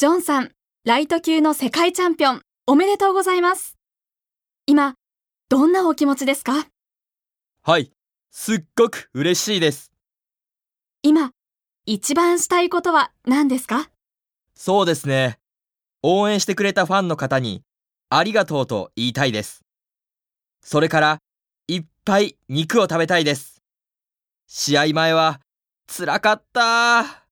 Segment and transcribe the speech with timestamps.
[0.00, 0.50] ジョンさん、
[0.86, 3.76] ライト級の世界チャンピオン、おめでとうございます。
[4.64, 4.94] 今、
[5.50, 6.68] どんなお気持ちですか？
[7.62, 7.92] はい、
[8.30, 9.92] すっごく嬉しいです。
[11.02, 11.32] 今、
[11.84, 13.90] 一番したいことは何ですか？
[14.54, 15.38] そうですね。
[16.02, 17.62] 応援してくれたファンの方に、
[18.08, 19.66] ありがとうと言いたいです。
[20.62, 21.18] それから、
[21.68, 23.60] いっぱい肉を食べたいです。
[24.46, 25.42] 試合前は、
[25.94, 27.26] 辛かった